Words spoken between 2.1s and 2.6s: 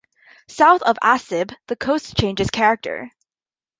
changes